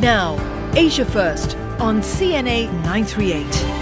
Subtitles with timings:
[0.00, 0.38] Now,
[0.74, 3.79] Asia First on CNA 938.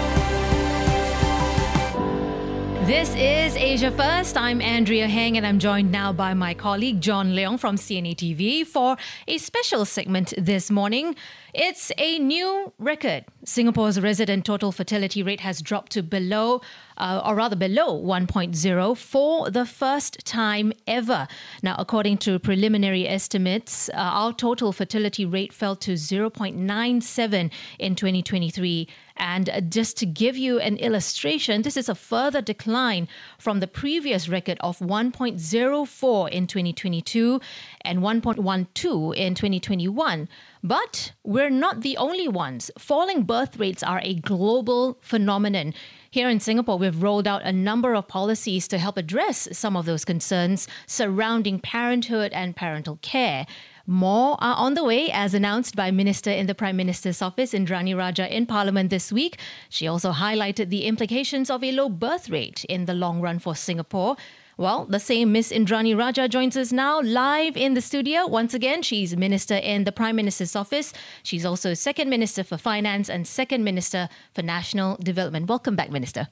[2.89, 4.35] This is Asia First.
[4.35, 8.65] I'm Andrea Heng, and I'm joined now by my colleague John Leong from CNA TV
[8.65, 8.97] for
[9.27, 11.15] a special segment this morning.
[11.53, 13.25] It's a new record.
[13.45, 16.61] Singapore's resident total fertility rate has dropped to below,
[16.97, 21.27] uh, or rather below 1.0 for the first time ever.
[21.61, 28.87] Now, according to preliminary estimates, uh, our total fertility rate fell to 0.97 in 2023.
[29.19, 34.29] And just to give you an illustration, this is a further decline from the previous
[34.29, 37.41] record of 1.04 in 2022
[37.81, 40.29] and 1.12 in 2021.
[40.63, 42.71] But we're not the only ones.
[42.77, 45.73] Falling birth rates are a global phenomenon.
[46.11, 49.85] Here in Singapore, we've rolled out a number of policies to help address some of
[49.85, 53.45] those concerns surrounding parenthood and parental care.
[53.89, 57.97] More are on the way, as announced by Minister in the Prime Minister's office, Indranee
[57.97, 59.39] Rajah, in Parliament this week.
[59.67, 63.55] She also highlighted the implications of a low birth rate in the long run for
[63.55, 64.15] Singapore.
[64.59, 68.27] Well, the same Miss Indranee Rajah joins us now live in the studio.
[68.27, 70.91] Once again, she's Minister in the Prime Minister's office.
[71.23, 75.47] She's also Second Minister for Finance and Second Minister for National Development.
[75.47, 76.27] Welcome back, Minister.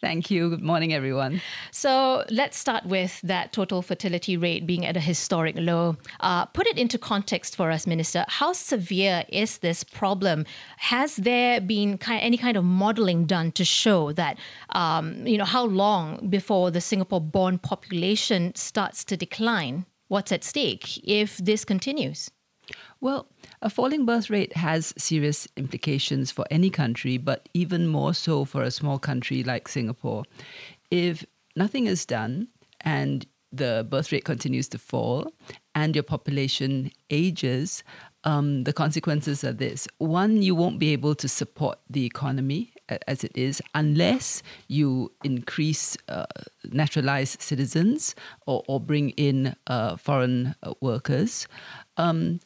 [0.00, 0.50] Thank you.
[0.50, 1.40] Good morning, everyone.
[1.70, 5.96] So let's start with that total fertility rate being at a historic low.
[6.18, 8.24] Uh, put it into context for us, Minister.
[8.26, 10.44] How severe is this problem?
[10.78, 14.38] Has there been any kind of modeling done to show that,
[14.70, 19.86] um, you know, how long before the Singapore-born population starts to decline?
[20.08, 22.30] What's at stake if this continues?
[23.00, 23.28] Well,
[23.62, 28.62] a falling birth rate has serious implications for any country, but even more so for
[28.62, 30.24] a small country like Singapore.
[30.90, 31.24] If
[31.56, 32.48] nothing is done
[32.82, 35.32] and the birth rate continues to fall
[35.74, 37.82] and your population ages,
[38.24, 39.88] um, the consequences are this.
[39.96, 42.74] One, you won't be able to support the economy
[43.06, 46.26] as it is unless you increase uh,
[46.70, 48.14] naturalized citizens
[48.46, 51.46] or, or bring in uh, foreign uh, workers.
[51.96, 52.40] Um,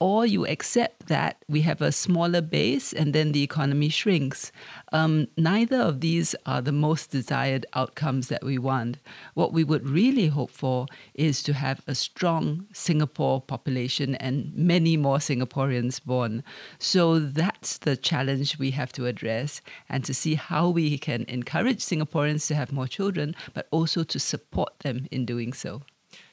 [0.00, 4.52] or you accept that we have a smaller base and then the economy shrinks.
[4.92, 8.98] Um, neither of these are the most desired outcomes that we want.
[9.34, 14.96] What we would really hope for is to have a strong Singapore population and many
[14.96, 16.44] more Singaporeans born.
[16.78, 21.78] So that's the challenge we have to address and to see how we can encourage
[21.78, 25.82] Singaporeans to have more children, but also to support them in doing so.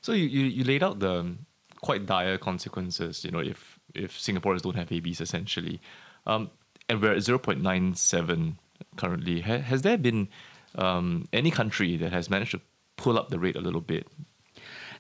[0.02, 1.36] So you, you, you laid out the
[1.86, 5.80] quite dire consequences, you know, if if Singaporeans don't have babies essentially.
[6.26, 6.50] Um,
[6.90, 8.56] and we're at 0.97
[8.98, 9.42] currently.
[9.42, 10.28] Ha- has there been
[10.76, 12.62] um, any country that has managed to
[12.98, 14.08] pull up the rate a little bit?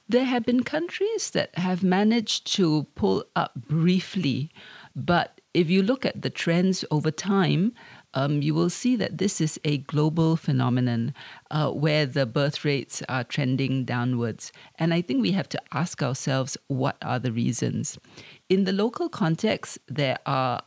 [0.07, 4.51] There have been countries that have managed to pull up briefly,
[4.95, 7.73] but if you look at the trends over time,
[8.15, 11.13] um, you will see that this is a global phenomenon
[11.51, 14.51] uh, where the birth rates are trending downwards.
[14.79, 17.99] And I think we have to ask ourselves what are the reasons.
[18.49, 20.61] In the local context, there are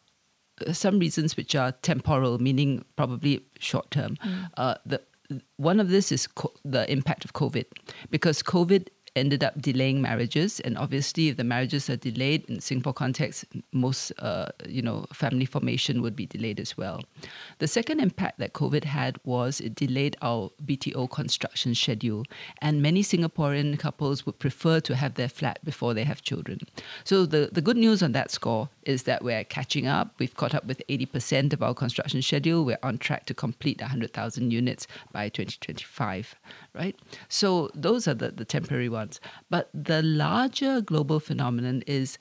[0.66, 4.16] uh, some reasons which are temporal, meaning probably short term.
[4.24, 4.50] Mm.
[4.56, 5.00] Uh, the
[5.56, 7.66] one of this is co- the impact of COVID,
[8.10, 10.60] because COVID ended up delaying marriages.
[10.60, 15.44] And obviously, if the marriages are delayed in Singapore context, most uh, you know family
[15.44, 17.02] formation would be delayed as well.
[17.58, 22.24] The second impact that COVID had was it delayed our BTO construction schedule,
[22.62, 26.60] and many Singaporean couples would prefer to have their flat before they have children.
[27.04, 30.14] So the the good news on that score is that we're catching up.
[30.18, 32.64] We've caught up with 80% of our construction schedule.
[32.64, 36.34] We're on track to complete 100,000 units by 2025,
[36.78, 36.96] right?
[37.28, 39.20] So those are the, the temporary ones.
[39.50, 42.18] But the larger global phenomenon is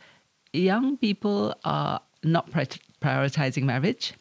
[0.53, 4.13] young people are not prioritizing marriage,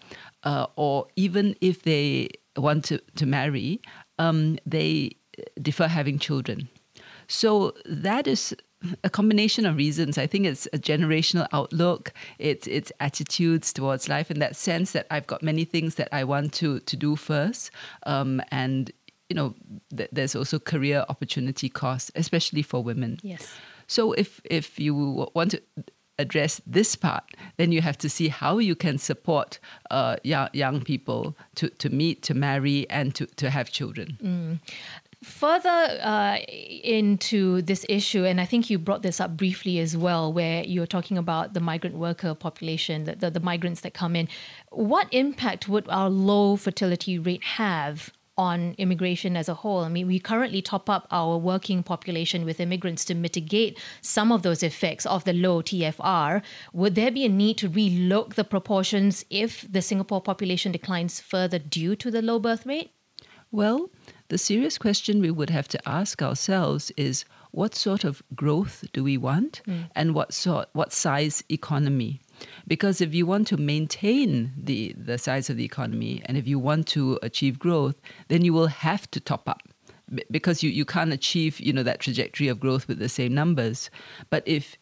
[0.45, 3.81] uh, or even if they want to, to marry,
[4.19, 5.17] um, they
[5.61, 6.69] defer having children.
[7.27, 8.55] So that is
[9.03, 10.19] a combination of reasons.
[10.19, 12.13] I think it's a generational outlook.
[12.39, 16.25] It's it's attitudes towards life in that sense that I've got many things that I
[16.25, 17.71] want to to do first,
[18.05, 18.93] um, and
[19.29, 19.55] you know
[19.97, 23.19] th- there's also career opportunity cost, especially for women.
[23.23, 23.49] Yes.
[23.87, 25.63] So if if you want to
[26.19, 27.25] address this part,
[27.57, 29.59] then you have to see how you can support
[29.91, 34.19] uh, young, young people to, to meet, to marry, and to, to have children.
[34.23, 34.59] Mm.
[35.23, 36.39] Further uh,
[36.85, 40.87] into this issue, and I think you brought this up briefly as well, where you're
[40.87, 44.29] talking about the migrant worker population, the, the, the migrants that come in.
[44.71, 49.81] What impact would our low fertility rate have on immigration as a whole.
[49.81, 54.43] I mean, we currently top up our working population with immigrants to mitigate some of
[54.43, 56.43] those effects of the low TFR.
[56.73, 61.59] Would there be a need to relook the proportions if the Singapore population declines further
[61.59, 62.91] due to the low birth rate?
[63.51, 63.91] Well,
[64.29, 69.03] the serious question we would have to ask ourselves is what sort of growth do
[69.03, 69.83] we want hmm.
[69.95, 72.21] and what sort what size economy?
[72.67, 76.59] Because if you want to maintain the, the size of the economy and if you
[76.59, 79.63] want to achieve growth, then you will have to top up
[80.31, 83.91] because you, you can't achieve you know that trajectory of growth with the same numbers.
[84.31, 84.77] But if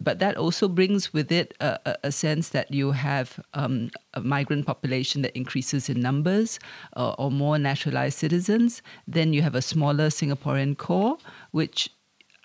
[0.00, 4.64] but that also brings with it a, a, sense that you have um, a migrant
[4.64, 6.60] population that increases in numbers
[6.96, 8.80] uh, or more naturalized citizens.
[9.08, 11.18] Then you have a smaller Singaporean core,
[11.50, 11.90] which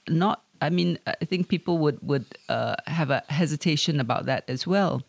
[0.09, 4.65] not I mean, I think people would would uh, have a hesitation about that as
[4.65, 5.03] well.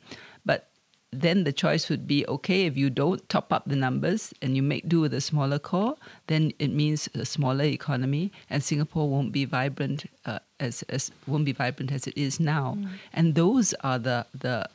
[0.45, 0.69] But
[1.13, 4.63] then the choice would be okay if you don't top up the numbers and you
[4.63, 5.95] make do with a smaller core,
[6.27, 11.45] then it means a smaller economy, and Singapore won't be vibrant uh, as as won't
[11.45, 12.77] be vibrant as it is now.
[13.13, 14.67] And those are the the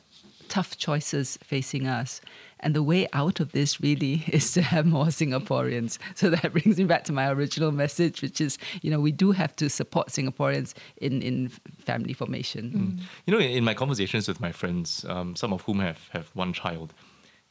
[0.48, 2.20] tough choices facing us.
[2.60, 5.98] And the way out of this really is to have more Singaporeans.
[6.14, 9.32] So that brings me back to my original message, which is, you know, we do
[9.32, 13.00] have to support Singaporeans in, in family formation.
[13.26, 16.30] You know, in, in my conversations with my friends, um, some of whom have, have
[16.34, 16.92] one child,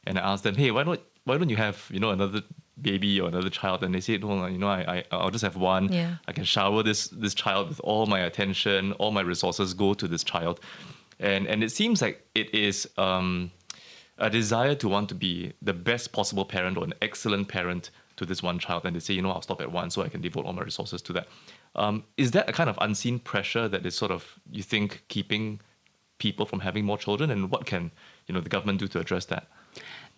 [0.06, 2.42] and I asked them, hey, why don't why don't you have you know another
[2.80, 3.82] baby or another child?
[3.82, 5.92] And they say, no, you know, I, I I'll just have one.
[5.92, 6.16] Yeah.
[6.26, 10.08] I can shower this this child with all my attention, all my resources go to
[10.08, 10.60] this child,
[11.18, 12.88] and and it seems like it is.
[12.96, 13.50] Um,
[14.20, 18.26] a desire to want to be the best possible parent or an excellent parent to
[18.26, 20.20] this one child, and they say, you know, I'll stop at one so I can
[20.20, 21.28] devote all my resources to that.
[21.74, 25.60] Um, is that a kind of unseen pressure that is sort of you think keeping
[26.18, 27.90] people from having more children, and what can
[28.26, 29.48] you know the government do to address that?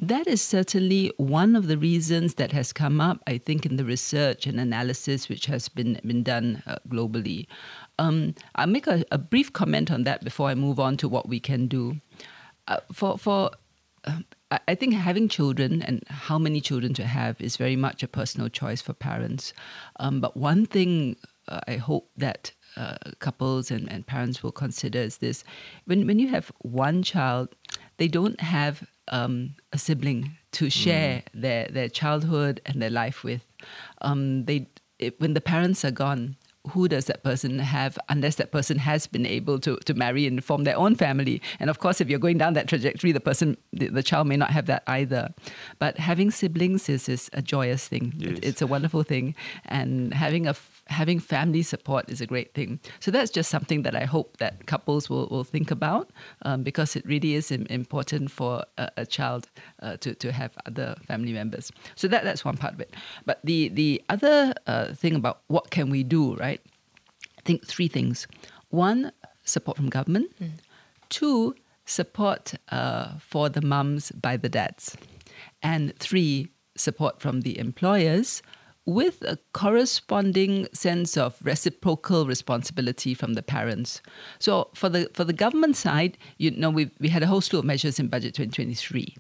[0.01, 3.85] That is certainly one of the reasons that has come up, I think, in the
[3.85, 7.47] research and analysis which has been, been done uh, globally.
[7.99, 11.29] Um, I'll make a, a brief comment on that before I move on to what
[11.29, 12.01] we can do.
[12.69, 13.51] Uh, for for
[14.05, 18.03] um, I I think having children and how many children to have is very much
[18.03, 19.53] a personal choice for parents.
[20.01, 21.17] Um, but one thing
[21.49, 25.45] uh, I hope that uh, couples and, and parents will consider is this
[25.85, 27.55] when, when you have one child,
[27.99, 33.45] they don't have um, a sibling to share their, their childhood and their life with.
[34.01, 36.37] Um, they, it, when the parents are gone,
[36.69, 40.45] who does that person have unless that person has been able to, to marry and
[40.45, 41.43] form their own family?
[41.59, 44.37] And of course if you're going down that trajectory the person the, the child may
[44.37, 45.35] not have that either.
[45.79, 48.15] But having siblings is, is a joyous thing.
[48.17, 48.39] Yes.
[48.39, 49.35] it, it's a wonderful thing.
[49.65, 50.55] And having a
[50.87, 52.81] having family support is a great thing.
[53.01, 56.11] So that's just something that i hope that couples will, will think about
[56.43, 59.49] um, because it really is important for a, a child
[59.81, 61.73] uh, to, to have other family members.
[61.95, 62.95] So that, that's one part of it.
[63.25, 66.52] But the, the other uh, thing about what can we do right
[67.45, 68.27] think three things.
[68.71, 69.13] One,
[69.45, 70.33] support from government.
[71.09, 71.55] Two,
[71.85, 74.97] support uh, for the mums by the dads.
[75.63, 78.43] And three, support from the employers
[78.85, 84.03] with a corresponding sense of reciprocal responsibility from the parents.
[84.41, 87.61] So for the for the government side, you know, we we had a whole slew
[87.61, 89.15] of measures in budget 2023.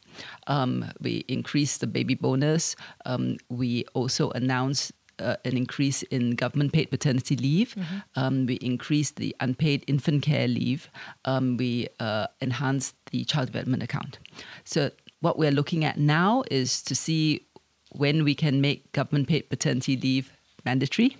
[0.48, 2.74] Um, we increased the baby bonus.
[3.06, 4.92] Um, we also announced
[5.22, 7.74] uh, an increase in government paid paternity leave.
[8.16, 10.90] Um, we increased the unpaid infant care leave.
[11.24, 14.18] Um, we uh, enhanced the child development account.
[14.64, 17.46] So, what we're looking at now is to see
[17.92, 20.32] when we can make government paid paternity leave
[20.64, 21.16] mandatory.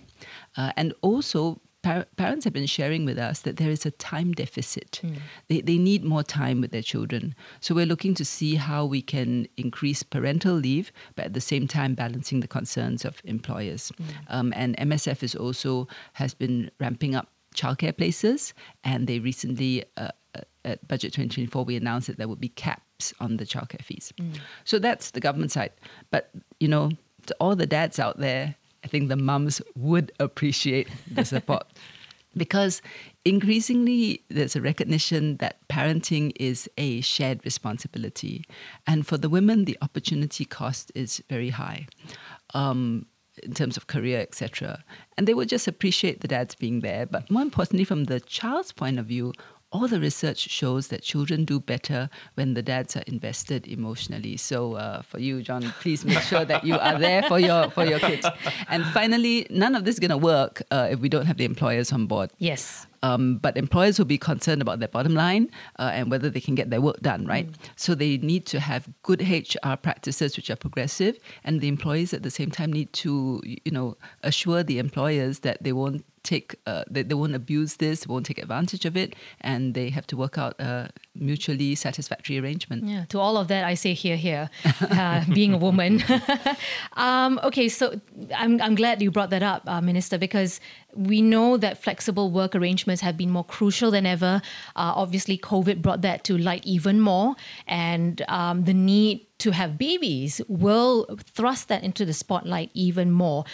[0.56, 4.32] Uh, and also, par- parents have been sharing with us that there is a time
[4.32, 5.00] deficit.
[5.48, 7.34] They, they need more time with their children.
[7.60, 11.66] So we're looking to see how we can increase parental leave, but at the same
[11.66, 13.92] time balancing the concerns of employers.
[14.28, 19.84] Um, and MSF is also has been ramping up childcare places, and they recently.
[19.96, 23.82] Uh, uh, at budget 2024 we announced that there would be caps on the childcare
[23.82, 24.14] fees
[24.64, 25.72] so that's the government side
[26.10, 26.90] but you know
[27.26, 31.66] to all the dads out there i think the mums would appreciate the support.
[32.34, 32.80] Because
[33.26, 38.46] increasingly there's a recognition that parenting is a shared responsibility.
[38.86, 41.86] And for the women the opportunity cost is very high
[42.54, 43.04] um,
[43.42, 44.82] in terms of career etc
[45.16, 47.06] and they would just appreciate the dads being there.
[47.06, 49.32] But more importantly from the child's point of view
[49.72, 54.36] all the research shows that children do better when the dads are invested emotionally.
[54.36, 57.84] So uh, for you, John, please make sure that you are there for your for
[57.84, 58.26] your kids.
[58.68, 61.44] And finally, none of this is going to work uh, if we don't have the
[61.44, 62.30] employers on board.
[62.38, 62.86] Yes.
[63.04, 66.54] Um, but employers will be concerned about their bottom line uh, and whether they can
[66.54, 67.48] get their work done, right?
[67.74, 72.22] So they need to have good HR practices which are progressive, and the employees at
[72.22, 76.84] the same time need to, you know, assure the employers that they won't take uh,
[76.90, 80.38] they, they won't abuse this won't take advantage of it and they have to work
[80.38, 84.50] out a mutually satisfactory arrangement Yeah, to all of that, I say here, here,
[84.80, 86.02] uh, being a woman.
[86.94, 88.00] um, okay, so
[88.34, 90.60] I'm, I'm glad you brought that up, uh, Minister, because
[90.94, 94.40] we know that flexible work arrangements have been more crucial than ever.
[94.74, 97.34] Uh, obviously, COVID brought that to light even more,
[97.66, 103.44] and um, the need to have babies will thrust that into the spotlight even more.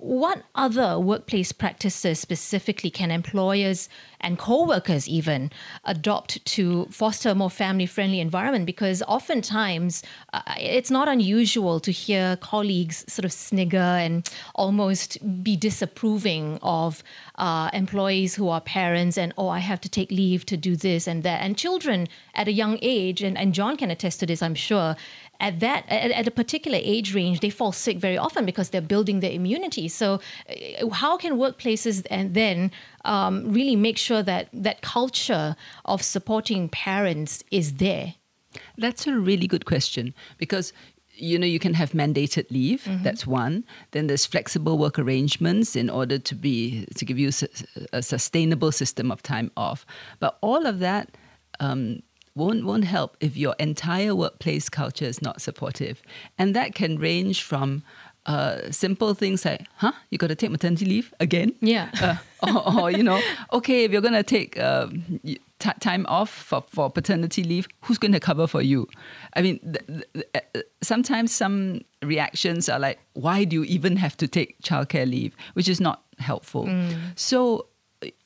[0.00, 3.88] What other workplace practices specifically can employers
[4.20, 5.50] and co-workers even
[5.84, 8.64] adopt to foster a more family-friendly environment?
[8.64, 15.56] Because oftentimes uh, it's not unusual to hear colleagues sort of snigger and almost be
[15.56, 17.02] disapproving of
[17.34, 21.08] uh, employees who are parents and oh, I have to take leave to do this
[21.08, 24.42] and that, and children at a young age, and, and John can attest to this,
[24.42, 24.94] I'm sure
[25.40, 28.80] at that at, at, a particular age range they fall sick very often because they're
[28.80, 29.88] building their immunity.
[29.88, 32.70] So uh, how can workplaces and then
[33.04, 38.14] um, really make sure that that culture of supporting parents is there?
[38.76, 40.72] That's a really good question because
[41.20, 43.02] you know you can have mandated leave mm-hmm.
[43.02, 43.64] that's one.
[43.92, 47.30] Then there's flexible work arrangements in order to be to give you
[47.92, 49.86] a sustainable system of time off.
[50.18, 51.16] But all of that
[51.60, 52.02] um,
[52.38, 56.02] won't won't help if your entire workplace culture is not supportive,
[56.38, 57.82] and that can range from
[58.28, 61.54] uh, simple things like, huh, you got to take maternity leave again?
[61.60, 61.90] Yeah.
[62.00, 62.16] Uh,
[62.68, 63.20] or, or, you know,
[63.54, 64.88] okay, if you're going to take uh,
[65.24, 68.86] t- time off for, for paternity leave, who's going to cover for you?
[69.34, 74.16] I mean, th- th- uh, sometimes some reactions are like, why do you even have
[74.18, 75.34] to take childcare leave?
[75.54, 76.66] Which is not helpful.
[76.66, 77.18] Mm.
[77.18, 77.66] So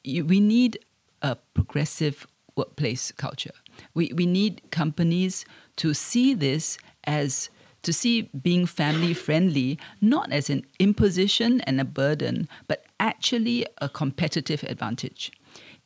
[0.04, 0.78] we need
[1.22, 2.26] a progressive
[2.56, 3.54] workplace culture.
[3.94, 5.44] We, we need companies
[5.76, 7.50] to see this as
[7.82, 13.88] to see being family friendly not as an imposition and a burden, but actually a
[13.88, 15.32] competitive advantage.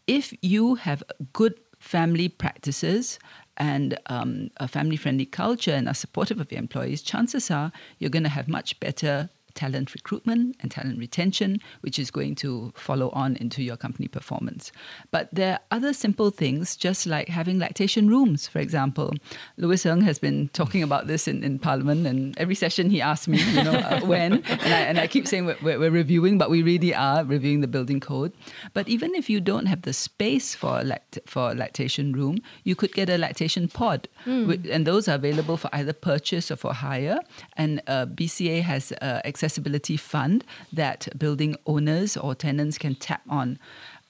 [0.06, 1.02] If you have
[1.32, 3.18] good family practices
[3.56, 8.10] and um, a family friendly culture and are supportive of your employees, chances are you're
[8.10, 13.10] going to have much better talent recruitment and talent retention, which is going to follow
[13.10, 14.70] on into your company performance.
[15.10, 19.14] But there are other simple things, just like having lactation rooms, for example.
[19.56, 23.26] Louis Ng has been talking about this in, in Parliament, and every session he asks
[23.26, 26.50] me, you know, uh, when, and I, and I keep saying we're, we're, reviewing, but
[26.50, 28.32] we really are reviewing the building code.
[28.74, 32.38] But even if you don't have the space for a lact- for a lactation room,
[32.64, 34.70] you could get a lactation pod, mm.
[34.70, 37.20] and those are available for either purchase or for hire.
[37.56, 43.22] And uh, BCA has uh, access accessibility fund that building owners or tenants can tap
[43.28, 43.58] on.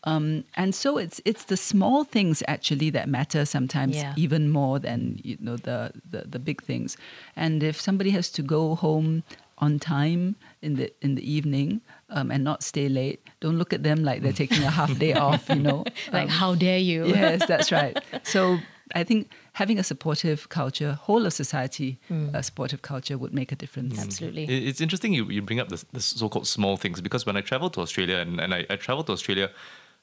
[0.04, 4.14] Um, and so it's it's the small things actually that matter sometimes yeah.
[4.16, 6.96] even more than you know the, the the big things.
[7.34, 9.24] And if somebody has to go home
[9.58, 13.82] on time in the in the evening um, and not stay late, don't look at
[13.82, 15.48] them like they're taking a half day off.
[15.48, 17.06] You know, like um, how dare you?
[17.06, 17.98] yes, that's right.
[18.22, 18.58] So
[18.94, 22.34] I think having a supportive culture, whole of society, mm.
[22.34, 23.96] a supportive culture would make a difference.
[23.96, 24.02] Mm.
[24.02, 24.44] Absolutely.
[24.44, 27.40] It's interesting you, you bring up the, the so called small things because when I
[27.40, 29.50] traveled to Australia, and, and I, I traveled to Australia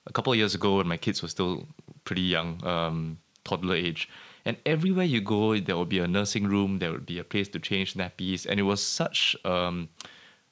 [0.07, 1.67] a couple of years ago when my kids were still
[2.03, 4.09] pretty young, um, toddler age.
[4.43, 7.47] And everywhere you go, there would be a nursing room, there would be a place
[7.49, 8.47] to change nappies.
[8.47, 9.35] And it was such.
[9.45, 9.89] Um,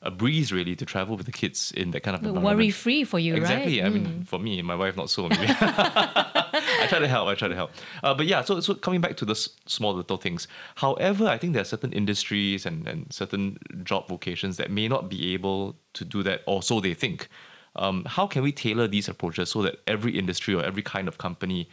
[0.03, 2.57] a breeze really to travel with the kids in that kind of environment.
[2.57, 3.79] Worry free for you, exactly.
[3.81, 3.85] right?
[3.85, 4.27] I mean, mm.
[4.27, 5.29] for me, my wife not so.
[6.81, 6.87] Maybe.
[6.87, 7.27] I try to help.
[7.27, 7.71] I try to help.
[8.03, 10.47] Uh, but yeah, so so coming back to the s- small little things.
[10.75, 15.09] However, I think there are certain industries and, and certain job vocations that may not
[15.09, 17.29] be able to do that, or so they think.
[17.75, 21.17] Um, how can we tailor these approaches so that every industry or every kind of
[21.17, 21.69] company,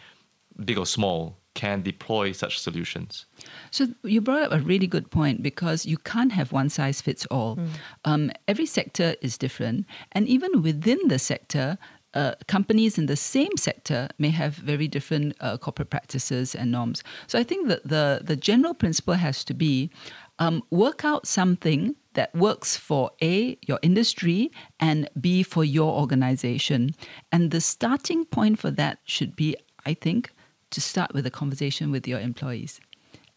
[0.65, 3.27] big or small, can deploy such solutions?
[3.73, 7.27] So you brought up a really good point because you can't have one size fits
[7.33, 7.57] all.
[7.57, 7.69] Mm.
[8.05, 11.77] Um, every sector is different, and even within the sector,
[12.15, 17.03] uh, companies in the same sector may have very different uh, corporate practices and norms.
[17.27, 19.91] So I think that the the general principle has to be
[20.39, 24.51] um, work out something that works for A, your industry,
[24.81, 26.95] and B, for your organization.
[27.31, 30.33] And the starting point for that should be, I think,
[30.71, 32.81] to start with a conversation with your employees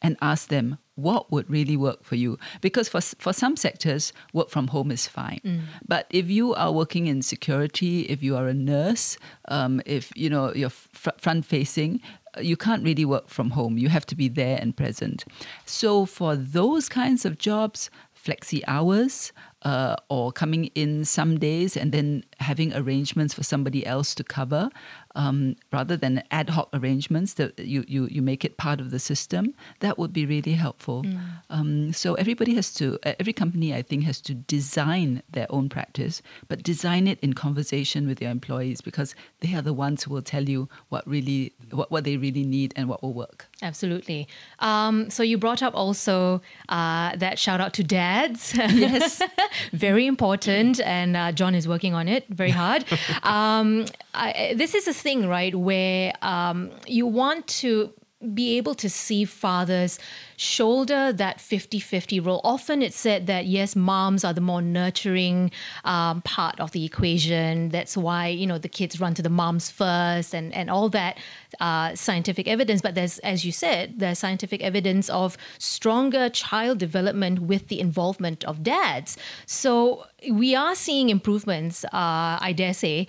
[0.02, 2.38] and ask them what would really work for you?
[2.62, 5.42] Because for for some sectors work from home is fine.
[5.44, 5.62] Mm.
[5.88, 9.18] but if you are working in security if you are a nurse
[9.48, 12.02] um, if you know you're fr- front facing
[12.38, 13.78] uh, you can't really work from home.
[13.78, 15.26] You have to be there and present.
[15.66, 17.90] So for those kinds of jobs
[18.24, 24.16] flexi hours uh, or coming in some days and then having arrangements for somebody else
[24.16, 24.70] to cover
[25.16, 29.00] um, rather than ad hoc arrangements that you, you, you make it part of the
[29.00, 31.06] system, that would be really helpful.
[31.50, 36.22] Um, so everybody has to, every company I think has to design their own practice,
[36.48, 40.22] but design it in conversation with their employees because they are the ones who will
[40.22, 43.48] tell you what really, what, what they really need and what will work.
[43.62, 44.28] Absolutely.
[44.60, 48.54] Um, so you brought up also uh, that shout out to dads.
[48.56, 49.22] Yes.
[49.74, 52.86] very important, and uh, John is working on it very hard.
[53.24, 57.94] um, I, this is a thing, right, where um, you want to
[58.34, 59.98] be able to see fathers
[60.38, 65.52] shoulder that 50-50 role often it's said that yes moms are the more nurturing
[65.86, 67.70] um, part of the equation.
[67.70, 71.18] That's why you know the kids run to the moms first and and all that
[71.60, 72.82] uh, scientific evidence.
[72.82, 78.44] But there's as you said there's scientific evidence of stronger child development with the involvement
[78.46, 79.18] of dads.
[79.46, 83.08] So we are seeing improvements uh, i dare say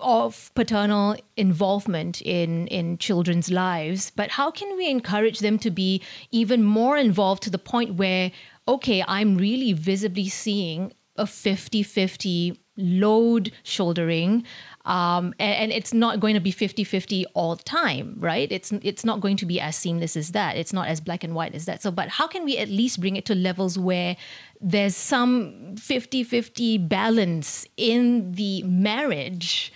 [0.00, 6.02] of paternal involvement in in children's lives but how can we encourage them to be
[6.30, 8.30] even more involved to the point where
[8.66, 14.44] okay i'm really visibly seeing a 50-50 load shouldering
[14.84, 18.50] um, and, and, it's not going to be 50-50 all the time right?
[18.50, 20.56] It's it's not going to be as seamless as that.
[20.56, 21.82] It's not as black and white as that.
[21.82, 24.16] So but how can we at least bring it to levels where
[24.60, 29.72] there's some 50-50 balance in the marriage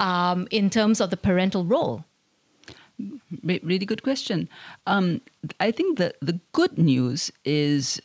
[0.00, 2.04] um, in terms of the parental role?
[3.42, 4.48] Really good question.
[4.86, 5.20] Um,
[5.60, 8.00] I think the, the good news is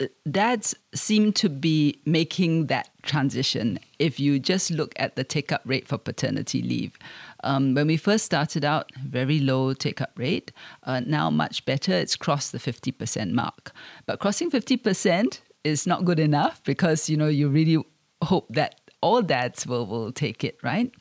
[0.00, 5.52] uh, dads seem to be making that transition if you just look at the take
[5.52, 6.96] up rate for paternity leave.
[7.44, 10.52] Um, when we first started out, very low take up rate.
[10.84, 11.92] Uh, now, much better.
[11.92, 13.72] It's crossed the 50% mark.
[14.06, 17.84] But crossing 50% is not good enough because, you know, you really
[18.22, 20.92] hope that all dads will, will take it, right?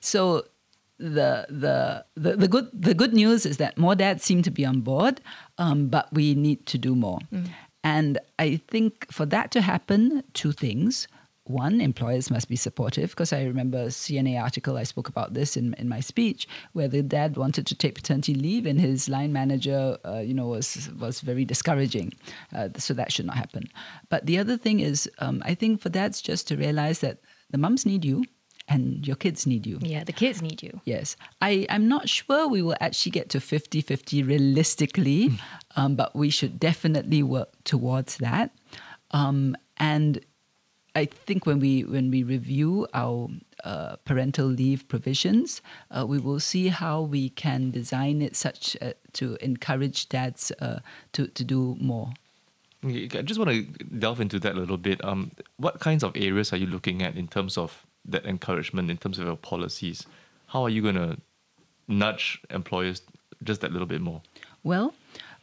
[0.00, 0.44] So
[0.98, 4.64] the, the the the good the good news is that more dads seem to be
[4.64, 5.20] on board,
[5.58, 7.18] um, but we need to do more.
[7.32, 7.48] Mm.
[7.84, 11.06] And I think for that to happen, two things.
[11.48, 15.56] One, employers must be supportive because I remember a CNA article I spoke about this
[15.56, 19.32] in, in my speech where the dad wanted to take paternity leave and his line
[19.32, 22.14] manager, uh, you know, was was very discouraging.
[22.52, 23.62] Uh, so that should not happen.
[24.08, 27.18] But the other thing is, um, I think for dads just to realize that
[27.50, 28.24] the mums need you
[28.68, 29.78] and your kids need you.
[29.80, 30.80] Yeah, the kids need you.
[30.84, 31.16] Yes.
[31.40, 35.40] I, I'm not sure we will actually get to 50 50 realistically, mm.
[35.76, 38.50] um, but we should definitely work towards that.
[39.12, 40.20] Um, and
[40.94, 43.28] I think when we when we review our
[43.64, 48.92] uh, parental leave provisions, uh, we will see how we can design it such uh,
[49.12, 50.80] to encourage dads uh,
[51.12, 52.14] to to do more.
[52.84, 55.02] I just want to delve into that a little bit.
[55.04, 58.96] Um, what kinds of areas are you looking at in terms of that encouragement, in
[58.96, 60.06] terms of your policies?
[60.48, 61.16] How are you going to
[61.88, 63.02] nudge employers
[63.42, 64.22] just that little bit more?
[64.62, 64.94] Well,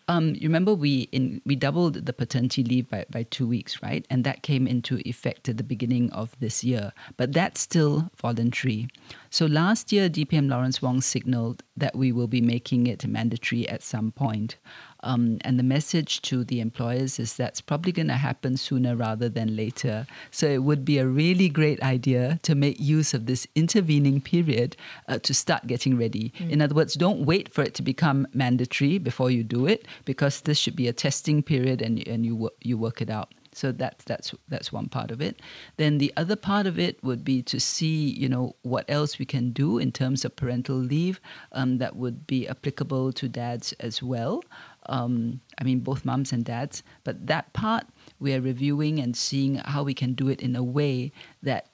[0.10, 4.06] um, you remember we in we doubled the paternity leave by, by two weeks, right?
[4.10, 6.92] And that came into effect at the beginning of this year.
[7.16, 8.88] But that's still voluntary.
[9.30, 13.82] So last year, DPM Lawrence Wong signaled that we will be making it mandatory at
[13.82, 14.58] some point.
[15.04, 19.30] Um, and the message to the employers is that's probably going to happen sooner rather
[19.30, 20.08] than later.
[20.32, 24.76] So it would be a really great idea to make use of this intervening period
[25.08, 26.32] uh, to start getting ready.
[26.40, 26.52] Mm.
[26.52, 30.42] In other words, don't wait for it to become mandatory before you do it, because
[30.42, 33.34] this should be a testing period and, and you, you work it out.
[33.56, 35.40] So that's that's that's one part of it.
[35.78, 39.26] Then the other part of it would be to see, you know, what else we
[39.26, 44.02] can do in terms of parental leave um, that would be applicable to dads as
[44.02, 44.44] well.
[44.88, 46.84] Um, I mean, both mums and dads.
[47.04, 47.86] But that part
[48.20, 51.68] we are reviewing and seeing how we can do it in a way that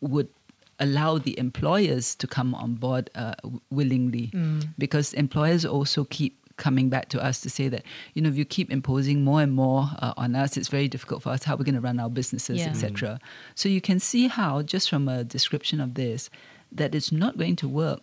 [0.00, 0.28] would
[0.78, 3.34] allow the employers to come on board uh,
[3.70, 4.66] willingly, mm.
[4.78, 7.82] because employers also keep coming back to us to say that
[8.12, 11.22] you know if you keep imposing more and more uh, on us it's very difficult
[11.22, 12.68] for us how we're going to run our businesses yeah.
[12.68, 13.18] etc
[13.54, 16.28] so you can see how just from a description of this
[16.70, 18.00] that it's not going to work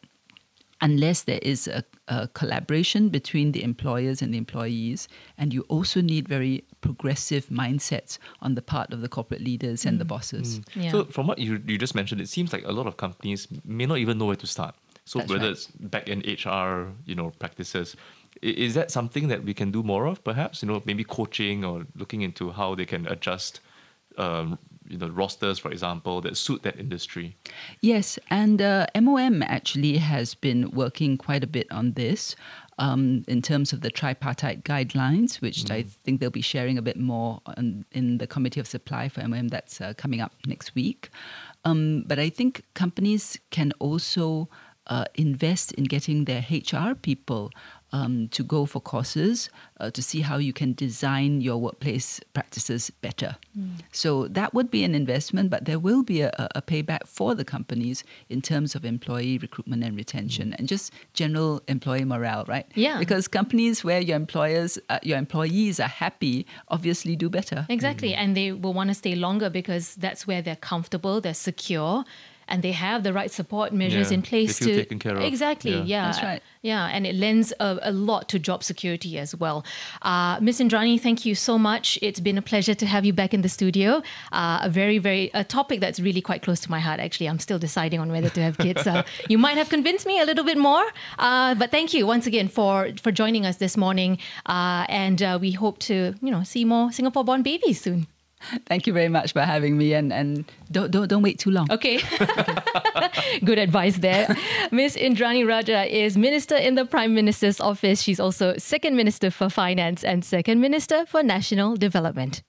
[0.82, 5.08] unless there is a, a, collaboration between the employers and the employees.
[5.38, 9.88] And you also need very progressive mindsets on the part of the corporate leaders mm.
[9.88, 10.10] and the mm.
[10.10, 10.60] bosses.
[10.60, 10.84] Mm.
[10.84, 10.92] Yeah.
[10.92, 13.86] So, from what you, you just mentioned, it seems like a lot of companies may
[13.86, 14.76] not even know where to start.
[15.06, 15.52] So, That's whether right.
[15.52, 17.96] it's back end HR, you know, practices,
[18.42, 20.62] is that something that we can do more of, perhaps?
[20.62, 23.62] You know, maybe coaching or looking into how they can adjust
[24.18, 27.36] um, you know rosters, for example, that suit that industry.
[27.82, 32.36] Yes, and uh, MOM actually has been working quite a bit on this.
[32.80, 35.72] Um, in terms of the tripartite guidelines, which mm.
[35.74, 39.28] I think they'll be sharing a bit more on, in the Committee of Supply for
[39.28, 41.10] MOM that's uh, coming up next week.
[41.66, 44.48] Um, but I think companies can also
[44.88, 47.52] uh, invest in getting their HR people
[47.94, 52.90] um, to go for courses uh, to see how you can design your workplace practices
[52.90, 53.36] better.
[53.58, 53.82] Mm.
[53.92, 57.46] So that would be an investment, but there will be a, a, payback for the
[57.46, 62.66] companies in terms of employee recruitment and retention and just general employee morale, right?
[62.76, 63.00] Yeah.
[63.00, 67.66] Because companies where your employers, uh, your employees are happy, obviously do better.
[67.70, 68.18] Exactly, mm.
[68.18, 72.04] and they will want to stay longer because that's where they're comfortable, they're secure
[72.48, 75.24] and they have the right support measures yeah, in place to taken care of.
[75.24, 75.84] exactly yeah.
[75.84, 76.06] yeah.
[76.06, 76.42] that's right.
[76.62, 79.66] Yeah and it lends a, a lot to job security as well.
[80.02, 81.98] Uh, miss Indranee thank you so much.
[82.02, 84.02] It's been a pleasure to have you back in the studio.
[84.32, 87.28] Uh, a very very a topic that's really quite close to my heart actually.
[87.28, 90.26] I'm still deciding on whether to have kids uh, you might have convinced me a
[90.26, 90.86] little bit more.
[91.20, 94.18] Uh, but thank you once again for for joining us this morning.
[94.46, 98.08] Uh, and uh, we hope to you know see more singapore born babies soon
[98.66, 101.72] Thank you very much for having me, and, and don't, don't don't wait too long.
[101.72, 102.00] Okay,
[103.44, 104.28] good advice there.
[104.72, 108.02] Miss Indranee Rajah is Minister in the Prime Minister's office.
[108.02, 112.44] She's also Second Minister for Finance and Second Minister for National Development.